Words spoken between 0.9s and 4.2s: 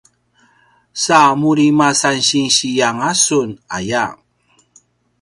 sa muri masan sinsi anga sun aya